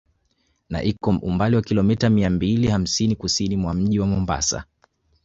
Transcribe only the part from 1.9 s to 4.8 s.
mia mbili hamsini Kusini mwa Mji wa Mombasa